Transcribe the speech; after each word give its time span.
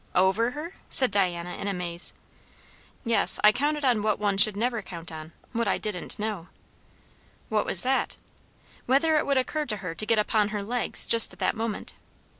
"Over 0.15 0.49
her?" 0.57 0.73
said 0.89 1.11
Diana 1.11 1.51
in 1.57 1.67
a 1.67 1.75
maze. 1.75 2.11
"Yes. 3.05 3.39
I 3.43 3.51
counted 3.51 3.85
on 3.85 4.01
what 4.01 4.17
one 4.17 4.35
should 4.35 4.57
never 4.57 4.81
count 4.81 5.11
on 5.11 5.31
what 5.51 5.67
I 5.67 5.77
didn't 5.77 6.17
know." 6.17 6.47
"What 7.49 7.67
was 7.67 7.83
that?" 7.83 8.17
"Whether 8.87 9.19
it 9.19 9.27
would 9.27 9.37
occur 9.37 9.67
to 9.67 9.77
her 9.77 9.93
to 9.93 10.05
get 10.07 10.17
upon 10.17 10.47
her 10.49 10.63
legs, 10.63 11.05
just 11.05 11.33
at 11.33 11.37
that 11.37 11.55
moment." 11.55 11.93